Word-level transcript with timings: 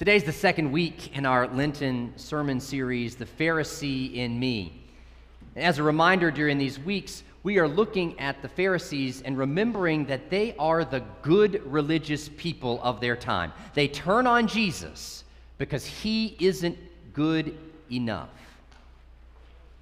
Today's 0.00 0.24
the 0.24 0.32
second 0.32 0.72
week 0.72 1.14
in 1.14 1.26
our 1.26 1.46
Lenten 1.46 2.14
sermon 2.16 2.58
series, 2.58 3.16
The 3.16 3.26
Pharisee 3.26 4.14
in 4.14 4.40
Me. 4.40 4.72
And 5.54 5.62
as 5.62 5.76
a 5.76 5.82
reminder, 5.82 6.30
during 6.30 6.56
these 6.56 6.78
weeks, 6.78 7.22
we 7.42 7.58
are 7.58 7.68
looking 7.68 8.18
at 8.18 8.40
the 8.40 8.48
Pharisees 8.48 9.20
and 9.20 9.36
remembering 9.36 10.06
that 10.06 10.30
they 10.30 10.56
are 10.58 10.86
the 10.86 11.04
good 11.20 11.62
religious 11.70 12.30
people 12.38 12.80
of 12.82 13.02
their 13.02 13.14
time. 13.14 13.52
They 13.74 13.88
turn 13.88 14.26
on 14.26 14.46
Jesus 14.48 15.22
because 15.58 15.84
he 15.84 16.34
isn't 16.40 16.78
good 17.12 17.58
enough. 17.92 18.30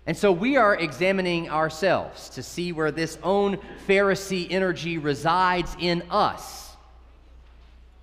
And 0.04 0.16
so 0.16 0.32
we 0.32 0.56
are 0.56 0.74
examining 0.74 1.48
ourselves 1.48 2.28
to 2.30 2.42
see 2.42 2.72
where 2.72 2.90
this 2.90 3.18
own 3.22 3.60
Pharisee 3.86 4.48
energy 4.50 4.98
resides 4.98 5.76
in 5.78 6.02
us, 6.10 6.67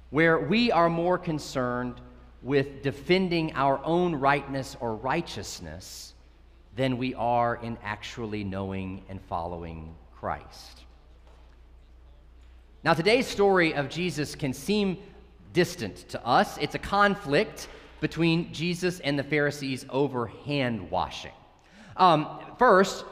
where 0.09 0.39
we 0.39 0.71
are 0.71 0.89
more 0.89 1.17
concerned 1.17 1.95
with 2.41 2.83
defending 2.83 3.51
our 3.53 3.83
own 3.83 4.15
rightness 4.15 4.77
or 4.79 4.95
righteousness 4.95 6.13
than 6.75 6.97
we 6.97 7.13
are 7.15 7.55
in 7.55 7.77
actually 7.83 8.43
knowing 8.43 9.03
and 9.09 9.19
following 9.21 9.95
Christ. 10.15 10.83
Now, 12.83 12.93
today's 12.93 13.25
story 13.25 13.73
of 13.73 13.89
Jesus 13.89 14.35
can 14.35 14.53
seem 14.53 14.97
distant 15.53 16.07
to 16.09 16.23
us. 16.25 16.57
It's 16.59 16.75
a 16.75 16.79
conflict 16.79 17.67
between 17.99 18.53
Jesus 18.53 18.99
and 18.99 19.17
the 19.17 19.23
Pharisees 19.23 19.85
over 19.89 20.27
hand 20.27 20.91
washing. 20.91 21.31
Um, 21.97 22.27
first, 22.59 23.05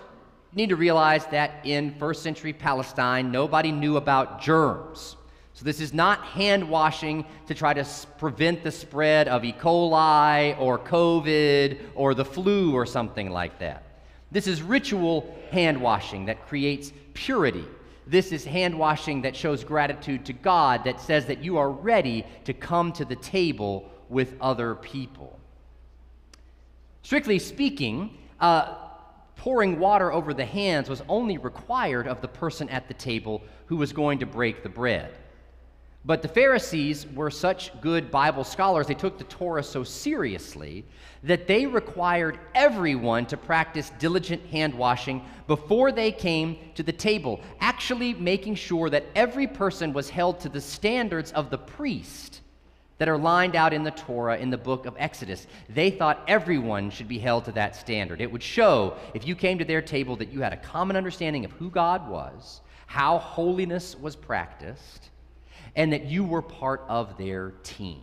need 0.54 0.70
to 0.70 0.76
realize 0.76 1.26
that 1.28 1.66
in 1.66 1.96
first 1.96 2.22
century 2.22 2.54
Palestine, 2.54 3.32
nobody 3.32 3.72
knew 3.72 3.98
about 3.98 4.42
germs. 4.42 5.16
So, 5.64 5.66
this 5.66 5.80
is 5.80 5.94
not 5.94 6.22
hand 6.26 6.70
washing 6.70 7.24
to 7.48 7.54
try 7.54 7.74
to 7.74 7.86
prevent 8.18 8.64
the 8.64 8.72
spread 8.72 9.30
of 9.30 9.46
E. 9.46 9.54
coli 9.54 10.60
or 10.60 10.78
COVID 10.78 11.80
or 11.96 12.14
the 12.14 12.26
flu 12.26 12.74
or 12.74 12.86
something 12.86 13.30
like 13.30 13.60
that. 13.60 13.84
This 14.30 14.46
is 14.46 14.62
ritual 14.62 15.34
hand 15.52 15.82
washing 15.82 16.26
that 16.26 16.46
creates 16.48 16.92
purity. 17.14 17.66
This 18.06 18.34
is 18.34 18.44
hand 18.44 18.78
washing 18.78 19.22
that 19.22 19.38
shows 19.38 19.64
gratitude 19.64 20.26
to 20.26 20.34
God, 20.34 20.84
that 20.84 21.00
says 21.00 21.28
that 21.28 21.42
you 21.42 21.58
are 21.58 21.70
ready 21.70 22.26
to 22.44 22.54
come 22.54 22.92
to 22.94 23.06
the 23.06 23.16
table 23.16 23.90
with 24.10 24.36
other 24.42 24.76
people. 24.76 25.40
Strictly 27.04 27.40
speaking, 27.40 28.18
uh, 28.42 28.76
pouring 29.38 29.80
water 29.80 30.12
over 30.12 30.34
the 30.34 30.46
hands 30.46 30.90
was 30.90 31.02
only 31.08 31.38
required 31.38 32.06
of 32.06 32.20
the 32.20 32.28
person 32.28 32.68
at 32.68 32.90
the 32.90 32.94
table 32.94 33.42
who 33.68 33.78
was 33.78 33.94
going 33.94 34.20
to 34.20 34.26
break 34.26 34.62
the 34.62 34.70
bread. 34.70 35.14
But 36.06 36.22
the 36.22 36.28
Pharisees 36.28 37.08
were 37.16 37.32
such 37.32 37.72
good 37.80 38.12
Bible 38.12 38.44
scholars, 38.44 38.88
they 38.88 38.94
took 38.94 39.18
the 39.18 39.24
Torah 39.24 39.64
so 39.64 39.86
seriously 39.86 40.84
that 41.24 41.48
they 41.48 41.66
required 41.66 42.40
everyone 42.54 43.26
to 43.28 43.38
practice 43.38 43.90
diligent 44.00 44.46
hand 44.48 44.74
washing 44.74 45.24
before 45.48 45.94
they 45.94 46.12
came 46.12 46.58
to 46.76 46.84
the 46.84 46.92
table, 46.92 47.40
actually 47.62 48.14
making 48.16 48.56
sure 48.56 48.90
that 48.90 49.06
every 49.16 49.48
person 49.48 49.94
was 49.94 50.10
held 50.10 50.42
to 50.42 50.50
the 50.50 50.60
standards 50.60 51.32
of 51.32 51.50
the 51.50 51.58
priest 51.58 52.42
that 52.98 53.08
are 53.08 53.18
lined 53.18 53.56
out 53.56 53.72
in 53.72 53.84
the 53.84 53.92
Torah 53.92 54.38
in 54.38 54.50
the 54.50 54.58
book 54.58 54.86
of 54.86 54.96
Exodus. 54.98 55.48
They 55.70 55.90
thought 55.90 56.22
everyone 56.28 56.90
should 56.90 57.08
be 57.08 57.18
held 57.18 57.46
to 57.46 57.54
that 57.54 57.78
standard. 57.78 58.20
It 58.20 58.32
would 58.32 58.44
show, 58.44 58.98
if 59.14 59.26
you 59.26 59.38
came 59.38 59.58
to 59.58 59.66
their 59.66 59.82
table, 59.82 60.18
that 60.18 60.34
you 60.34 60.42
had 60.42 60.52
a 60.52 60.58
common 60.58 60.98
understanding 60.98 61.46
of 61.46 61.54
who 61.54 61.70
God 61.70 62.10
was, 62.10 62.60
how 62.88 63.20
holiness 63.20 63.96
was 63.98 64.18
practiced 64.18 65.12
and 65.76 65.94
that 65.94 66.06
you 66.06 66.24
were 66.24 66.42
part 66.42 66.84
of 66.88 67.18
their 67.18 67.52
team. 67.64 68.02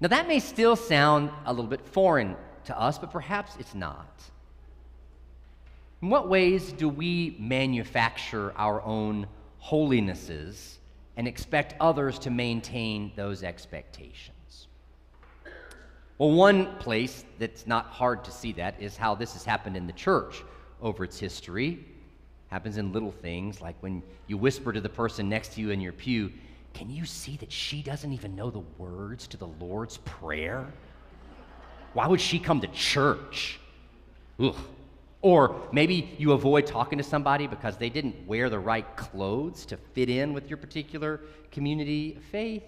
Now, 0.00 0.08
that 0.08 0.28
may 0.28 0.38
still 0.38 0.76
sound 0.76 1.30
a 1.44 1.52
little 1.52 1.70
bit 1.70 1.86
foreign 1.86 2.36
to 2.64 2.78
us, 2.78 2.98
but 2.98 3.10
perhaps 3.10 3.56
it's 3.58 3.74
not. 3.74 4.22
In 6.00 6.10
what 6.10 6.28
ways 6.28 6.72
do 6.72 6.88
we 6.88 7.36
manufacture 7.40 8.52
our 8.56 8.80
own 8.82 9.26
holinesses 9.60 10.76
and 11.16 11.26
expect 11.26 11.74
others 11.80 12.18
to 12.20 12.30
maintain 12.30 13.10
those 13.16 13.42
expectations? 13.42 14.68
Well, 16.18 16.32
one 16.32 16.76
place 16.76 17.24
that's 17.38 17.66
not 17.66 17.86
hard 17.86 18.24
to 18.24 18.30
see 18.30 18.52
that 18.52 18.80
is 18.80 18.96
how 18.96 19.16
this 19.16 19.32
has 19.32 19.44
happened 19.44 19.76
in 19.76 19.86
the 19.86 19.92
church 19.92 20.44
over 20.80 21.02
its 21.02 21.18
history 21.18 21.84
happens 22.48 22.78
in 22.78 22.92
little 22.92 23.12
things 23.12 23.60
like 23.60 23.76
when 23.80 24.02
you 24.26 24.36
whisper 24.36 24.72
to 24.72 24.80
the 24.80 24.88
person 24.88 25.28
next 25.28 25.54
to 25.54 25.60
you 25.60 25.70
in 25.70 25.80
your 25.80 25.92
pew, 25.92 26.32
Can 26.74 26.90
you 26.90 27.04
see 27.04 27.36
that 27.38 27.50
she 27.50 27.82
doesn't 27.82 28.12
even 28.12 28.36
know 28.36 28.50
the 28.50 28.62
words 28.78 29.26
to 29.28 29.36
the 29.36 29.46
Lord's 29.46 29.98
Prayer? 29.98 30.66
Why 31.92 32.06
would 32.06 32.20
she 32.20 32.38
come 32.38 32.60
to 32.60 32.68
church? 32.68 33.58
Ugh. 34.38 34.54
Or 35.20 35.68
maybe 35.72 36.14
you 36.18 36.32
avoid 36.32 36.66
talking 36.66 36.98
to 36.98 37.04
somebody 37.04 37.48
because 37.48 37.76
they 37.76 37.88
didn't 37.90 38.14
wear 38.26 38.48
the 38.48 38.58
right 38.58 38.96
clothes 38.96 39.66
to 39.66 39.76
fit 39.76 40.08
in 40.08 40.32
with 40.32 40.48
your 40.48 40.56
particular 40.58 41.22
community 41.50 42.14
of 42.16 42.22
faith. 42.22 42.62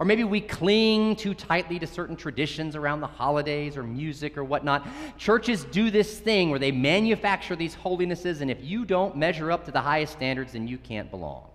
Or 0.00 0.06
maybe 0.06 0.22
we 0.22 0.40
cling 0.40 1.16
too 1.16 1.34
tightly 1.34 1.78
to 1.80 1.86
certain 1.86 2.14
traditions 2.14 2.76
around 2.76 3.00
the 3.00 3.08
holidays 3.08 3.76
or 3.76 3.82
music 3.82 4.38
or 4.38 4.44
whatnot. 4.44 4.86
Churches 5.16 5.64
do 5.64 5.90
this 5.90 6.20
thing 6.20 6.50
where 6.50 6.60
they 6.60 6.70
manufacture 6.70 7.56
these 7.56 7.74
holinesses, 7.74 8.40
and 8.40 8.50
if 8.50 8.62
you 8.62 8.84
don't 8.84 9.16
measure 9.16 9.50
up 9.50 9.64
to 9.64 9.72
the 9.72 9.80
highest 9.80 10.12
standards, 10.12 10.52
then 10.52 10.68
you 10.68 10.78
can't 10.78 11.10
belong. 11.10 11.48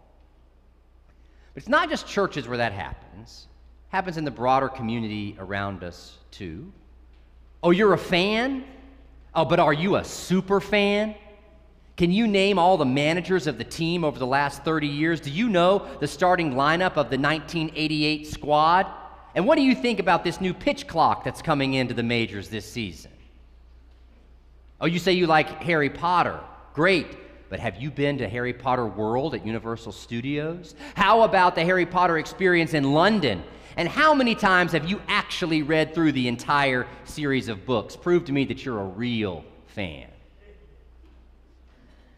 But 1.54 1.64
it's 1.64 1.70
not 1.70 1.90
just 1.90 2.06
churches 2.06 2.48
where 2.48 2.58
that 2.58 2.74
happens. 2.74 3.48
It 3.90 3.96
happens 3.96 4.18
in 4.18 4.26
the 4.26 4.32
broader 4.32 4.68
community 4.68 5.38
around 5.40 5.82
us 5.82 6.18
too. 6.30 6.72
Oh, 7.62 7.72
you're 7.72 7.94
a 7.94 7.98
fan? 7.98 8.66
Oh, 9.34 9.46
but 9.46 9.60
are 9.60 9.74
you 9.74 9.96
a 9.96 10.04
super 10.04 10.60
fan? 10.60 11.16
Can 11.96 12.12
you 12.12 12.28
name 12.28 12.58
all 12.58 12.78
the 12.78 12.86
managers 12.86 13.46
of 13.46 13.58
the 13.58 13.64
team 13.64 14.04
over 14.04 14.18
the 14.18 14.26
last 14.26 14.64
30 14.64 14.88
years? 14.88 15.22
Do 15.22 15.30
you 15.30 15.48
know 15.48 15.88
the 16.00 16.08
starting 16.08 16.54
lineup 16.54 16.98
of 16.98 17.10
the 17.10 17.20
1988 17.20 18.28
squad? 18.28 18.88
And 19.36 19.46
what 19.46 19.56
do 19.56 19.62
you 19.62 19.76
think 19.76 20.00
about 20.00 20.24
this 20.24 20.42
new 20.42 20.54
pitch 20.54 20.88
clock 20.88 21.24
that's 21.24 21.42
coming 21.42 21.76
into 21.76 21.94
the 21.94 22.04
majors 22.04 22.50
this 22.50 22.70
season? 22.70 23.12
Oh, 24.82 24.86
you 24.86 25.00
say 25.00 25.14
you 25.14 25.28
like 25.28 25.62
Harry 25.64 25.90
Potter. 25.90 26.40
Great. 26.74 27.08
But 27.50 27.60
have 27.60 27.80
you 27.80 27.92
been 27.92 28.18
to 28.18 28.28
Harry 28.28 28.54
Potter 28.54 28.88
World 28.88 29.36
at 29.36 29.46
Universal 29.46 29.92
Studios? 29.92 30.74
How 30.96 31.22
about 31.22 31.54
the 31.54 31.64
Harry 31.64 31.86
Potter 31.86 32.18
experience 32.18 32.74
in 32.74 32.94
London? 32.94 33.44
And 33.78 33.88
how 33.88 34.16
many 34.16 34.34
times 34.34 34.72
have 34.72 34.90
you 34.90 35.00
actually 35.08 35.62
read 35.62 35.94
through 35.94 36.14
the 36.14 36.28
entire 36.28 36.88
series 37.06 37.50
of 37.50 37.66
books? 37.66 37.96
Prove 37.96 38.26
to 38.26 38.32
me 38.32 38.46
that 38.46 38.66
you're 38.66 38.82
a 38.82 38.86
real 38.86 39.46
fan. 39.68 40.08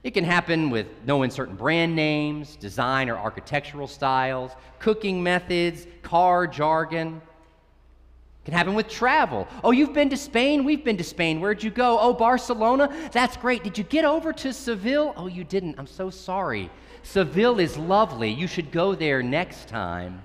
It 0.05 0.13
can 0.13 0.23
happen 0.23 0.69
with 0.69 0.85
knowing 1.03 1.31
certain 1.31 1.55
brand 1.55 1.95
names, 1.95 2.57
design 2.57 3.09
or 3.09 3.17
architectural 3.17 3.88
styles, 3.88 4.51
cooking 4.77 5.23
methods, 5.23 5.88
car 6.03 6.45
jargon. 6.45 7.19
It 8.43 8.45
can 8.45 8.53
happen 8.53 8.75
with 8.75 8.88
travel. 8.88 9.47
Oh, 9.63 9.71
you've 9.71 9.93
been 9.93 10.11
to 10.11 10.17
Spain? 10.17 10.63
We've 10.63 10.83
been 10.83 10.97
to 10.97 11.03
Spain. 11.03 11.41
Where'd 11.41 11.63
you 11.63 11.71
go? 11.71 11.97
Oh, 11.99 12.13
Barcelona? 12.13 12.95
That's 13.13 13.35
great. 13.35 13.63
Did 13.63 13.79
you 13.79 13.83
get 13.83 14.05
over 14.05 14.31
to 14.31 14.53
Seville? 14.53 15.16
Oh, 15.17 15.25
you 15.25 15.43
didn't. 15.43 15.79
I'm 15.79 15.88
so 15.88 16.11
sorry. 16.11 16.69
Seville 17.01 17.59
is 17.59 17.75
lovely. 17.75 18.29
You 18.29 18.45
should 18.45 18.72
go 18.72 18.93
there 18.93 19.23
next 19.23 19.67
time. 19.67 20.22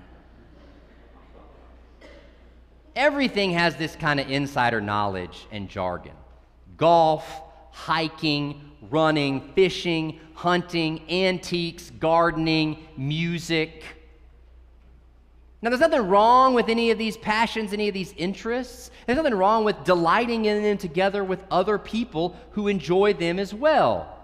Everything 2.95 3.49
has 3.53 3.75
this 3.77 3.95
kind 3.95 4.19
of 4.19 4.29
insider 4.29 4.79
knowledge 4.79 5.47
and 5.51 5.67
jargon 5.67 6.13
golf, 6.77 7.41
hiking, 7.71 8.70
running, 8.89 9.53
fishing, 9.53 10.19
hunting, 10.33 11.01
antiques, 11.09 11.91
gardening, 11.99 12.87
music. 12.97 13.83
Now, 15.61 15.69
there's 15.69 15.81
nothing 15.81 16.07
wrong 16.07 16.55
with 16.55 16.69
any 16.69 16.89
of 16.89 16.97
these 16.97 17.17
passions, 17.17 17.71
any 17.71 17.87
of 17.87 17.93
these 17.93 18.13
interests. 18.17 18.89
There's 19.05 19.17
nothing 19.17 19.35
wrong 19.35 19.63
with 19.63 19.83
delighting 19.83 20.45
in 20.45 20.63
them 20.63 20.77
together 20.77 21.23
with 21.23 21.43
other 21.51 21.77
people 21.77 22.35
who 22.51 22.67
enjoy 22.67 23.13
them 23.13 23.37
as 23.37 23.53
well. 23.53 24.20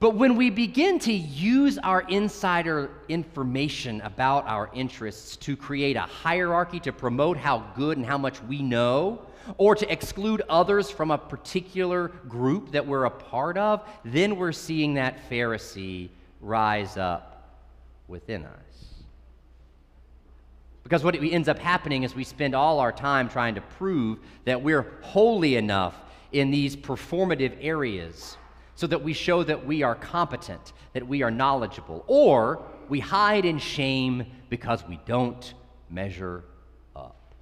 But 0.00 0.16
when 0.16 0.36
we 0.36 0.50
begin 0.50 0.98
to 1.00 1.12
use 1.12 1.78
our 1.78 2.02
insider 2.02 2.90
information 3.08 4.00
about 4.02 4.46
our 4.46 4.70
interests 4.74 5.36
to 5.38 5.56
create 5.56 5.96
a 5.96 6.00
hierarchy 6.00 6.80
to 6.80 6.92
promote 6.92 7.36
how 7.36 7.64
good 7.74 7.96
and 7.96 8.04
how 8.04 8.18
much 8.18 8.42
we 8.42 8.60
know, 8.60 9.22
or 9.58 9.74
to 9.74 9.90
exclude 9.90 10.42
others 10.48 10.90
from 10.90 11.10
a 11.10 11.18
particular 11.18 12.08
group 12.28 12.72
that 12.72 12.86
we're 12.86 13.04
a 13.04 13.10
part 13.10 13.56
of, 13.56 13.86
then 14.04 14.36
we're 14.36 14.52
seeing 14.52 14.94
that 14.94 15.28
Pharisee 15.30 16.08
rise 16.40 16.96
up 16.96 17.60
within 18.08 18.44
us. 18.44 19.04
Because 20.82 21.02
what 21.02 21.14
ends 21.14 21.48
up 21.48 21.58
happening 21.58 22.02
is 22.02 22.14
we 22.14 22.24
spend 22.24 22.54
all 22.54 22.78
our 22.78 22.92
time 22.92 23.28
trying 23.28 23.54
to 23.54 23.62
prove 23.62 24.18
that 24.44 24.60
we're 24.60 24.86
holy 25.00 25.56
enough 25.56 25.94
in 26.32 26.50
these 26.50 26.76
performative 26.76 27.56
areas 27.60 28.36
so 28.74 28.86
that 28.86 29.02
we 29.02 29.12
show 29.12 29.42
that 29.42 29.66
we 29.66 29.82
are 29.82 29.94
competent, 29.94 30.72
that 30.92 31.06
we 31.06 31.22
are 31.22 31.30
knowledgeable, 31.30 32.04
or 32.06 32.62
we 32.88 33.00
hide 33.00 33.44
in 33.44 33.58
shame 33.58 34.26
because 34.48 34.84
we 34.88 35.00
don't 35.06 35.54
measure 35.90 36.44
up. 36.96 37.34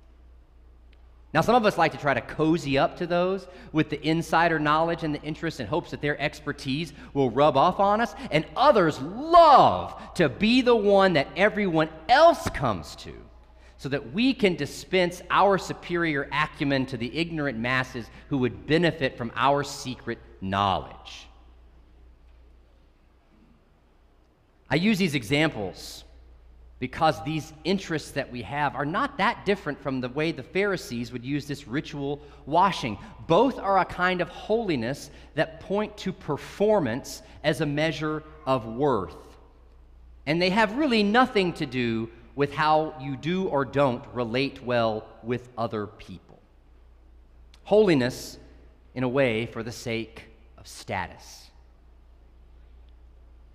Now, 1.32 1.40
some 1.40 1.54
of 1.54 1.64
us 1.64 1.78
like 1.78 1.92
to 1.92 1.98
try 1.98 2.14
to 2.14 2.20
cozy 2.20 2.76
up 2.76 2.98
to 2.98 3.06
those 3.06 3.46
with 3.72 3.88
the 3.88 4.06
insider 4.06 4.58
knowledge 4.58 5.02
and 5.02 5.14
the 5.14 5.22
interest 5.22 5.60
in 5.60 5.66
hopes 5.66 5.90
that 5.92 6.02
their 6.02 6.20
expertise 6.20 6.92
will 7.14 7.30
rub 7.30 7.56
off 7.56 7.80
on 7.80 8.00
us, 8.00 8.14
and 8.30 8.44
others 8.54 9.00
love 9.00 10.14
to 10.14 10.28
be 10.28 10.60
the 10.60 10.76
one 10.76 11.14
that 11.14 11.28
everyone 11.36 11.88
else 12.08 12.48
comes 12.50 12.94
to 12.96 13.14
so 13.82 13.88
that 13.88 14.12
we 14.12 14.32
can 14.32 14.54
dispense 14.54 15.22
our 15.28 15.58
superior 15.58 16.28
acumen 16.30 16.86
to 16.86 16.96
the 16.96 17.18
ignorant 17.18 17.58
masses 17.58 18.06
who 18.28 18.38
would 18.38 18.64
benefit 18.64 19.18
from 19.18 19.32
our 19.34 19.64
secret 19.64 20.20
knowledge. 20.40 21.26
I 24.70 24.76
use 24.76 24.98
these 24.98 25.16
examples 25.16 26.04
because 26.78 27.24
these 27.24 27.52
interests 27.64 28.12
that 28.12 28.30
we 28.30 28.42
have 28.42 28.76
are 28.76 28.86
not 28.86 29.18
that 29.18 29.44
different 29.44 29.82
from 29.82 30.00
the 30.00 30.10
way 30.10 30.30
the 30.30 30.44
Pharisees 30.44 31.10
would 31.10 31.24
use 31.24 31.46
this 31.46 31.66
ritual 31.66 32.20
washing. 32.46 32.96
Both 33.26 33.58
are 33.58 33.80
a 33.80 33.84
kind 33.84 34.20
of 34.20 34.28
holiness 34.28 35.10
that 35.34 35.58
point 35.58 35.96
to 35.98 36.12
performance 36.12 37.20
as 37.42 37.60
a 37.60 37.66
measure 37.66 38.22
of 38.46 38.64
worth. 38.64 39.16
And 40.26 40.40
they 40.40 40.50
have 40.50 40.76
really 40.76 41.02
nothing 41.02 41.52
to 41.54 41.66
do 41.66 42.10
with 42.34 42.52
how 42.52 42.94
you 43.00 43.16
do 43.16 43.48
or 43.48 43.64
don't 43.64 44.04
relate 44.12 44.62
well 44.62 45.06
with 45.22 45.48
other 45.58 45.86
people. 45.86 46.40
Holiness, 47.64 48.38
in 48.94 49.02
a 49.02 49.08
way, 49.08 49.46
for 49.46 49.62
the 49.62 49.72
sake 49.72 50.24
of 50.58 50.66
status. 50.66 51.50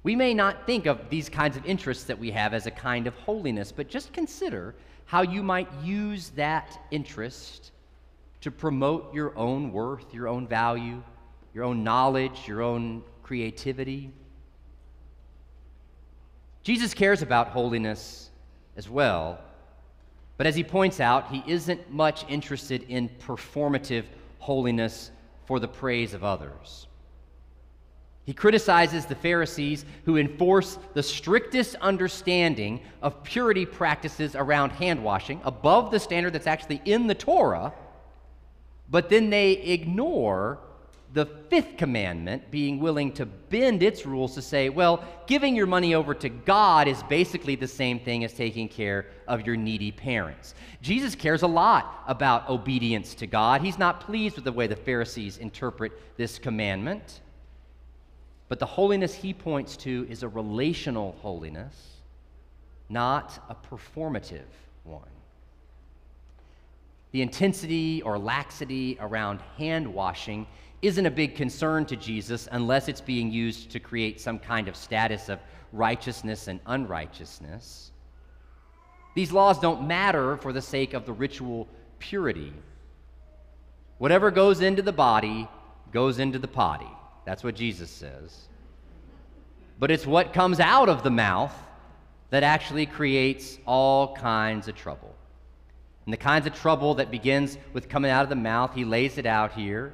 We 0.03 0.15
may 0.15 0.33
not 0.33 0.65
think 0.65 0.85
of 0.85 1.09
these 1.09 1.27
kinds 1.27 1.57
of 1.57 1.65
interests 1.65 2.06
that 2.06 2.18
we 2.18 2.31
have 2.31 2.53
as 2.53 2.65
a 2.65 2.71
kind 2.71 3.07
of 3.07 3.15
holiness, 3.15 3.71
but 3.71 3.89
just 3.89 4.13
consider 4.13 4.75
how 5.06 5.21
you 5.21 5.44
might 5.44 5.68
use 5.83 6.30
that 6.35 6.80
interest 6.91 7.71
to 8.41 8.51
promote 8.51 9.13
your 9.13 9.38
own 9.38 9.71
worth, 9.71 10.13
your 10.13 10.27
own 10.27 10.47
value, 10.47 11.01
your 11.53 11.63
own 11.63 11.83
knowledge, 11.83 12.47
your 12.47 12.62
own 12.62 13.03
creativity. 13.23 14.12
Jesus 16.63 16.94
cares 16.94 17.21
about 17.21 17.50
holiness 17.50 18.30
as 18.77 18.89
well, 18.89 19.39
but 20.38 20.45
as 20.45 20.56
he 20.56 20.63
points 20.63 21.00
out, 21.00 21.31
he 21.31 21.44
isn't 21.47 21.91
much 21.91 22.24
interested 22.29 22.83
in 22.83 23.09
performative 23.09 24.06
holiness 24.39 25.12
for 25.45 25.59
the 25.59 25.68
praise 25.68 26.13
of 26.13 26.24
others. 26.24 26.88
He 28.25 28.33
criticizes 28.33 29.06
the 29.06 29.15
Pharisees 29.15 29.85
who 30.06 30.18
enforce 30.18 30.77
the 30.94 31.01
strictest 31.01 31.75
understanding 31.75 32.81
of 33.01 33.24
purity 33.24 33.65
practices 33.65 34.35
around 34.35 34.71
hand 34.71 35.03
washing 35.03 35.41
above 35.44 35.91
the 35.91 36.00
standard 36.00 36.33
that's 36.33 36.45
actually 36.45 36.81
in 36.85 37.07
the 37.07 37.15
Torah, 37.15 37.73
but 38.89 39.09
then 39.09 39.30
they 39.30 39.53
ignore 39.53 40.59
the 41.13 41.25
fifth 41.25 41.77
commandment, 41.77 42.51
being 42.51 42.80
willing 42.80 43.12
to 43.13 43.25
bend 43.25 43.81
its 43.81 44.06
rules 44.06 44.36
to 44.36 44.42
say, 44.42 44.69
well, 44.69 45.04
giving 45.25 45.56
your 45.56 45.65
money 45.65 45.95
over 45.95 46.13
to 46.13 46.30
God 46.30 46.88
is 46.88 47.01
basically 47.04 47.56
the 47.56 47.68
same 47.68 48.00
thing 48.00 48.24
as 48.24 48.33
taking 48.33 48.68
care 48.68 49.07
of 49.27 49.45
your 49.45 49.56
needy 49.56 49.92
parents. 49.92 50.54
Jesus 50.81 51.15
cares 51.15 51.44
a 51.44 51.48
lot 51.48 52.04
about 52.07 52.50
obedience 52.50 53.15
to 53.15 53.27
God. 53.27 53.62
He's 53.62 53.80
not 53.80 54.01
pleased 54.01 54.36
with 54.36 54.44
the 54.44 54.51
way 54.51 54.68
the 54.68 54.75
Pharisees 54.75 55.38
interpret 55.38 56.18
this 56.18 56.38
commandment. 56.38 57.21
But 58.50 58.59
the 58.59 58.65
holiness 58.65 59.13
he 59.13 59.33
points 59.33 59.77
to 59.77 60.06
is 60.09 60.24
a 60.24 60.27
relational 60.27 61.18
holiness, 61.21 61.74
not 62.89 63.39
a 63.50 63.56
performative 63.56 64.45
one. 64.83 65.04
The 67.12 67.21
intensity 67.21 68.01
or 68.01 68.19
laxity 68.19 68.98
around 69.00 69.42
hand 69.57 69.94
washing 69.94 70.45
isn't 70.81 71.06
a 71.06 71.12
big 71.12 71.35
concern 71.35 71.85
to 71.85 71.95
Jesus 71.95 72.47
unless 72.51 72.88
it's 72.88 73.01
being 73.01 73.31
used 73.31 73.71
to 73.71 73.79
create 73.79 74.21
some 74.21 74.38
kind 74.38 74.68
of 74.68 74.75
status 74.75 75.29
of 75.29 75.39
righteousness 75.74 76.47
and 76.47 76.59
unrighteousness. 76.65 77.91
These 79.15 79.31
laws 79.31 79.59
don't 79.59 79.88
matter 79.88 80.38
for 80.38 80.53
the 80.53 80.62
sake 80.62 80.94
of 80.94 81.06
the 81.06 81.13
ritual 81.13 81.68
purity. 81.97 82.53
Whatever 83.97 84.29
goes 84.29 84.62
into 84.62 84.83
the 84.83 84.94
body 84.94 85.47
goes 85.91 86.19
into 86.19 86.38
the 86.38 86.47
potty. 86.47 86.91
That's 87.25 87.44
what 87.44 87.56
Jesus 87.56 87.89
says. 87.89 88.47
But 89.80 89.91
it's 89.91 90.06
what 90.06 90.33
comes 90.33 90.59
out 90.59 90.89
of 90.89 91.03
the 91.03 91.09
mouth 91.09 91.53
that 92.30 92.44
actually 92.44 92.85
creates 92.85 93.57
all 93.65 94.15
kinds 94.15 94.68
of 94.68 94.75
trouble. 94.75 95.15
And 96.06 96.13
the 96.13 96.18
kinds 96.18 96.47
of 96.47 96.53
trouble 96.53 96.95
that 96.95 97.12
begins 97.12 97.57
with 97.73 97.89
coming 97.89 98.12
out 98.12 98.23
of 98.23 98.30
the 98.30 98.35
mouth, 98.35 98.73
he 98.73 98.85
lays 98.85 99.18
it 99.18 99.25
out 99.25 99.53
here. 99.53 99.94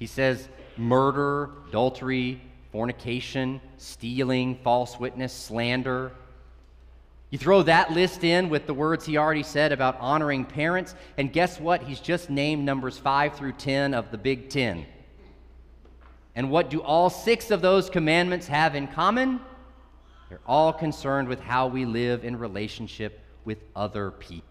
He 0.00 0.06
says 0.06 0.48
murder, 0.76 1.50
adultery, 1.68 2.40
fornication, 2.72 3.60
stealing, 3.76 4.58
false 4.64 4.98
witness, 4.98 5.32
slander. 5.32 6.10
You 7.28 7.38
throw 7.38 7.62
that 7.62 7.92
list 7.92 8.24
in 8.24 8.48
with 8.48 8.66
the 8.66 8.74
words 8.74 9.06
he 9.06 9.18
already 9.18 9.44
said 9.44 9.70
about 9.70 10.00
honoring 10.00 10.44
parents, 10.46 10.96
and 11.16 11.32
guess 11.32 11.60
what? 11.60 11.82
He's 11.82 12.00
just 12.00 12.30
named 12.30 12.64
numbers 12.64 12.98
5 12.98 13.36
through 13.36 13.52
10 13.52 13.94
of 13.94 14.10
the 14.10 14.18
Big 14.18 14.48
Ten. 14.48 14.86
And 16.34 16.50
what 16.50 16.70
do 16.70 16.80
all 16.80 17.10
six 17.10 17.50
of 17.50 17.60
those 17.60 17.90
commandments 17.90 18.48
have 18.48 18.74
in 18.74 18.88
common? 18.88 19.38
They're 20.28 20.40
all 20.46 20.72
concerned 20.72 21.28
with 21.28 21.40
how 21.40 21.66
we 21.66 21.84
live 21.84 22.24
in 22.24 22.38
relationship 22.38 23.20
with 23.44 23.58
other 23.76 24.12
people. 24.12 24.49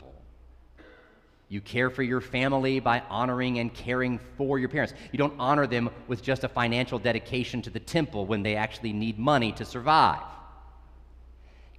You 1.50 1.62
care 1.62 1.90
for 1.90 2.04
your 2.04 2.22
family 2.22 2.80
by 2.80 3.02
honoring 3.10 3.60
and 3.60 3.74
caring 3.74 4.20
for 4.38 4.60
your 4.60 4.70
parents. 4.70 4.94
You 5.12 5.18
don't 5.18 5.34
honor 5.40 5.68
them 5.68 5.90
with 6.08 6.22
just 6.22 6.44
a 6.44 6.48
financial 6.48 7.00
dedication 7.00 7.62
to 7.64 7.70
the 7.70 7.80
temple 7.80 8.26
when 8.26 8.44
they 8.44 8.56
actually 8.56 8.94
need 8.94 9.20
money 9.20 9.52
to 9.54 9.66
survive. 9.66 10.22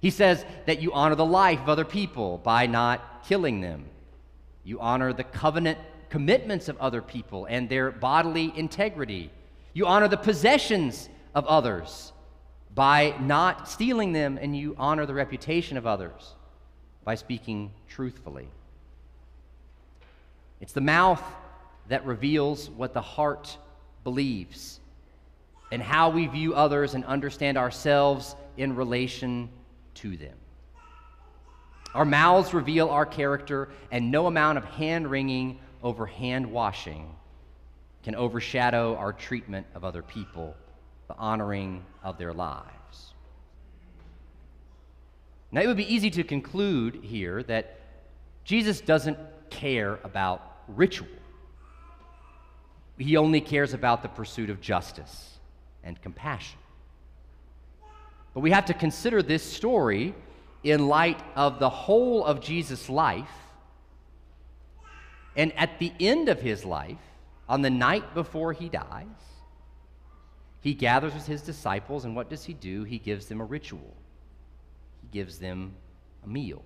He 0.01 0.09
says 0.09 0.45
that 0.65 0.81
you 0.81 0.91
honor 0.91 1.15
the 1.15 1.25
life 1.25 1.61
of 1.61 1.69
other 1.69 1.85
people 1.85 2.37
by 2.39 2.67
not 2.67 3.23
killing 3.27 3.61
them. 3.61 3.85
You 4.63 4.79
honor 4.79 5.13
the 5.13 5.23
covenant 5.23 5.79
commitments 6.09 6.67
of 6.67 6.77
other 6.77 7.01
people 7.01 7.45
and 7.45 7.69
their 7.69 7.91
bodily 7.91 8.51
integrity 8.55 9.31
you 9.73 9.85
honor 9.85 10.07
the 10.07 10.17
possessions 10.17 11.07
of 11.33 11.45
others 11.45 12.11
by 12.73 13.15
not 13.21 13.69
stealing 13.69 14.13
them, 14.13 14.37
and 14.41 14.55
you 14.55 14.75
honor 14.77 15.05
the 15.05 15.13
reputation 15.13 15.77
of 15.77 15.85
others 15.85 16.35
by 17.03 17.15
speaking 17.15 17.71
truthfully. 17.87 18.47
It's 20.61 20.73
the 20.73 20.81
mouth 20.81 21.23
that 21.89 22.05
reveals 22.05 22.69
what 22.69 22.93
the 22.93 23.01
heart 23.01 23.57
believes 24.03 24.79
and 25.71 25.81
how 25.81 26.09
we 26.09 26.27
view 26.27 26.53
others 26.53 26.93
and 26.93 27.03
understand 27.05 27.57
ourselves 27.57 28.35
in 28.57 28.75
relation 28.75 29.49
to 29.95 30.15
them. 30.15 30.35
Our 31.93 32.05
mouths 32.05 32.53
reveal 32.53 32.89
our 32.89 33.05
character, 33.05 33.69
and 33.91 34.11
no 34.11 34.27
amount 34.27 34.57
of 34.57 34.63
hand 34.63 35.09
wringing 35.09 35.59
over 35.83 36.05
hand 36.05 36.49
washing 36.49 37.13
can 38.03 38.15
overshadow 38.15 38.95
our 38.95 39.11
treatment 39.11 39.67
of 39.75 39.83
other 39.83 40.01
people, 40.01 40.55
the 41.07 41.15
honoring 41.17 41.83
of 42.03 42.17
their 42.17 42.33
lives. 42.33 43.13
Now, 45.51 45.61
it 45.61 45.67
would 45.67 45.77
be 45.77 45.93
easy 45.93 46.09
to 46.11 46.23
conclude 46.23 47.01
here 47.03 47.43
that 47.43 47.79
Jesus 48.45 48.79
doesn't 48.79 49.17
care 49.49 49.99
about 50.03 50.50
ritual. 50.67 51.07
He 52.97 53.17
only 53.17 53.41
cares 53.41 53.73
about 53.73 54.03
the 54.03 54.09
pursuit 54.09 54.49
of 54.49 54.61
justice 54.61 55.39
and 55.83 55.99
compassion. 56.01 56.59
But 58.33 58.41
we 58.41 58.51
have 58.51 58.65
to 58.65 58.73
consider 58.73 59.21
this 59.21 59.43
story 59.43 60.13
in 60.63 60.87
light 60.87 61.19
of 61.35 61.59
the 61.59 61.69
whole 61.69 62.23
of 62.23 62.41
Jesus' 62.41 62.89
life. 62.89 63.31
And 65.35 65.51
at 65.57 65.79
the 65.79 65.91
end 65.99 66.29
of 66.29 66.41
his 66.41 66.63
life, 66.63 66.99
on 67.49 67.61
the 67.61 67.69
night 67.69 68.13
before 68.13 68.53
he 68.53 68.69
dies, 68.69 69.07
he 70.61 70.73
gathers 70.73 71.13
with 71.13 71.25
his 71.25 71.41
disciples, 71.41 72.05
and 72.05 72.15
what 72.15 72.29
does 72.29 72.45
he 72.45 72.53
do? 72.53 72.83
He 72.83 72.99
gives 72.99 73.25
them 73.25 73.41
a 73.41 73.45
ritual, 73.45 73.95
he 75.01 75.07
gives 75.11 75.39
them 75.39 75.73
a 76.23 76.27
meal. 76.27 76.63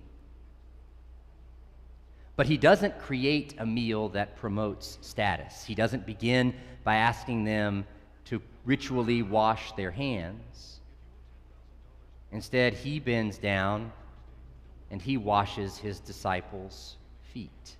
But 2.36 2.46
he 2.46 2.58
doesn't 2.58 2.98
create 2.98 3.54
a 3.58 3.66
meal 3.66 4.10
that 4.10 4.36
promotes 4.36 4.98
status. 5.00 5.64
He 5.64 5.74
doesn't 5.74 6.04
begin 6.04 6.54
by 6.84 6.96
asking 6.96 7.44
them 7.44 7.86
to 8.26 8.42
ritually 8.66 9.22
wash 9.22 9.72
their 9.72 9.90
hands. 9.90 10.80
Instead, 12.32 12.74
he 12.74 13.00
bends 13.00 13.38
down 13.38 13.90
and 14.90 15.00
he 15.00 15.16
washes 15.16 15.78
his 15.78 15.98
disciples' 15.98 16.96
feet. 17.32 17.76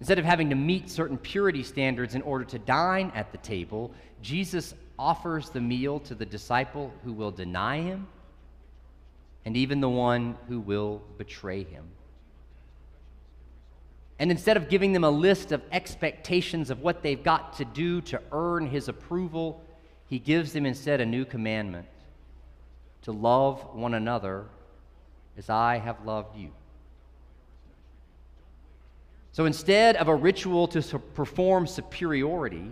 Instead 0.00 0.18
of 0.18 0.24
having 0.24 0.50
to 0.50 0.56
meet 0.56 0.90
certain 0.90 1.18
purity 1.18 1.62
standards 1.62 2.14
in 2.14 2.22
order 2.22 2.44
to 2.44 2.58
dine 2.58 3.12
at 3.14 3.30
the 3.30 3.38
table, 3.38 3.92
Jesus 4.20 4.74
offers 4.98 5.50
the 5.50 5.60
meal 5.60 6.00
to 6.00 6.14
the 6.14 6.26
disciple 6.26 6.92
who 7.04 7.12
will 7.12 7.30
deny 7.30 7.80
him 7.80 8.06
and 9.44 9.56
even 9.56 9.80
the 9.80 9.88
one 9.88 10.36
who 10.48 10.58
will 10.58 11.02
betray 11.18 11.62
him. 11.64 11.84
And 14.22 14.30
instead 14.30 14.56
of 14.56 14.68
giving 14.68 14.92
them 14.92 15.02
a 15.02 15.10
list 15.10 15.50
of 15.50 15.62
expectations 15.72 16.70
of 16.70 16.80
what 16.80 17.02
they've 17.02 17.24
got 17.24 17.54
to 17.54 17.64
do 17.64 18.00
to 18.02 18.22
earn 18.30 18.68
his 18.68 18.86
approval, 18.86 19.60
he 20.06 20.20
gives 20.20 20.52
them 20.52 20.64
instead 20.64 21.00
a 21.00 21.04
new 21.04 21.24
commandment 21.24 21.88
to 23.02 23.10
love 23.10 23.74
one 23.74 23.94
another 23.94 24.44
as 25.36 25.50
I 25.50 25.78
have 25.78 26.06
loved 26.06 26.36
you. 26.36 26.52
So 29.32 29.44
instead 29.44 29.96
of 29.96 30.06
a 30.06 30.14
ritual 30.14 30.68
to 30.68 31.00
perform 31.00 31.66
superiority, 31.66 32.70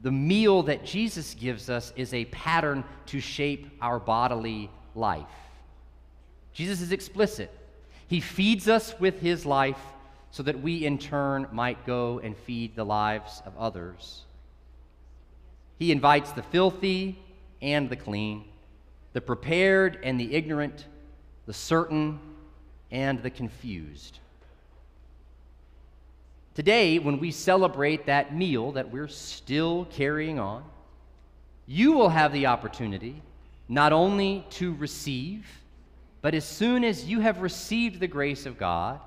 the 0.00 0.12
meal 0.12 0.62
that 0.62 0.84
Jesus 0.84 1.34
gives 1.34 1.68
us 1.68 1.92
is 1.96 2.14
a 2.14 2.26
pattern 2.26 2.84
to 3.06 3.18
shape 3.18 3.66
our 3.82 3.98
bodily 3.98 4.70
life. 4.94 5.26
Jesus 6.52 6.80
is 6.82 6.92
explicit. 6.92 7.52
He 8.08 8.20
feeds 8.20 8.68
us 8.68 8.98
with 8.98 9.20
his 9.20 9.46
life 9.46 9.80
so 10.30 10.42
that 10.42 10.60
we 10.60 10.84
in 10.84 10.98
turn 10.98 11.46
might 11.52 11.86
go 11.86 12.18
and 12.18 12.36
feed 12.36 12.74
the 12.74 12.84
lives 12.84 13.42
of 13.46 13.56
others. 13.56 14.24
He 15.78 15.92
invites 15.92 16.32
the 16.32 16.42
filthy 16.42 17.18
and 17.62 17.88
the 17.88 17.96
clean, 17.96 18.44
the 19.12 19.20
prepared 19.20 19.98
and 20.02 20.18
the 20.18 20.34
ignorant, 20.34 20.86
the 21.46 21.52
certain 21.52 22.18
and 22.90 23.22
the 23.22 23.30
confused. 23.30 24.18
Today, 26.54 26.98
when 26.98 27.20
we 27.20 27.30
celebrate 27.30 28.06
that 28.06 28.34
meal 28.34 28.72
that 28.72 28.90
we're 28.90 29.06
still 29.06 29.86
carrying 29.92 30.40
on, 30.40 30.64
you 31.66 31.92
will 31.92 32.08
have 32.08 32.32
the 32.32 32.46
opportunity 32.46 33.22
not 33.68 33.92
only 33.92 34.44
to 34.50 34.74
receive, 34.74 35.46
but 36.20 36.34
as 36.34 36.44
soon 36.44 36.84
as 36.84 37.04
you 37.04 37.20
have 37.20 37.40
received 37.40 38.00
the 38.00 38.06
grace 38.06 38.46
of 38.46 38.58
God, 38.58 39.00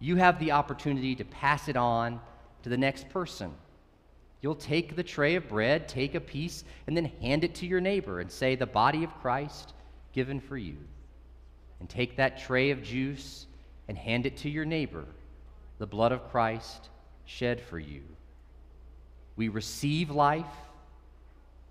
you 0.00 0.16
have 0.16 0.38
the 0.38 0.52
opportunity 0.52 1.14
to 1.16 1.24
pass 1.24 1.68
it 1.68 1.76
on 1.76 2.20
to 2.62 2.68
the 2.68 2.76
next 2.76 3.08
person. 3.08 3.52
You'll 4.40 4.54
take 4.54 4.96
the 4.96 5.02
tray 5.02 5.36
of 5.36 5.48
bread, 5.48 5.88
take 5.88 6.14
a 6.14 6.20
piece, 6.20 6.64
and 6.86 6.96
then 6.96 7.06
hand 7.20 7.44
it 7.44 7.54
to 7.56 7.66
your 7.66 7.80
neighbor 7.80 8.20
and 8.20 8.30
say, 8.30 8.54
The 8.54 8.66
body 8.66 9.04
of 9.04 9.14
Christ 9.20 9.72
given 10.12 10.40
for 10.40 10.56
you. 10.56 10.76
And 11.80 11.88
take 11.88 12.16
that 12.16 12.38
tray 12.38 12.70
of 12.70 12.82
juice 12.82 13.46
and 13.88 13.96
hand 13.96 14.26
it 14.26 14.36
to 14.38 14.50
your 14.50 14.64
neighbor, 14.64 15.04
the 15.78 15.86
blood 15.86 16.12
of 16.12 16.30
Christ 16.30 16.88
shed 17.26 17.60
for 17.60 17.78
you. 17.78 18.02
We 19.36 19.48
receive 19.48 20.10
life 20.10 20.44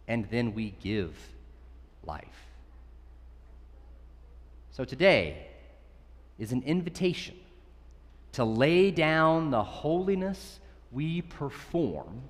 and 0.07 0.27
then 0.29 0.53
we 0.53 0.71
give 0.81 1.15
life. 2.05 2.52
So 4.73 4.83
today 4.83 5.47
is 6.37 6.51
an 6.51 6.63
invitation 6.63 7.35
to 8.33 8.43
lay 8.43 8.91
down 8.91 9.49
the 9.51 9.63
holiness 9.63 10.59
we 10.91 11.21
perform 11.21 12.23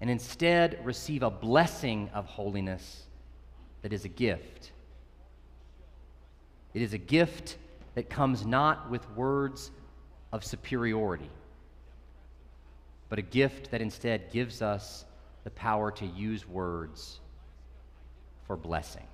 and 0.00 0.08
instead 0.08 0.78
receive 0.84 1.22
a 1.22 1.30
blessing 1.30 2.08
of 2.14 2.26
holiness 2.26 3.04
that 3.82 3.92
is 3.92 4.04
a 4.04 4.08
gift. 4.08 4.70
It 6.74 6.82
is 6.82 6.92
a 6.92 6.98
gift 6.98 7.56
that 7.96 8.08
comes 8.08 8.46
not 8.46 8.88
with 8.88 9.08
words 9.16 9.72
of 10.32 10.44
superiority 10.44 11.30
but 13.08 13.18
a 13.20 13.22
gift 13.22 13.70
that 13.70 13.80
instead 13.80 14.32
gives 14.32 14.60
us 14.60 15.04
the 15.44 15.50
power 15.50 15.92
to 15.92 16.04
use 16.04 16.48
words 16.48 17.20
for 18.46 18.56
blessing. 18.56 19.06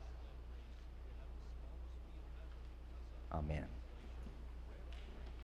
Amen. 3.33 3.80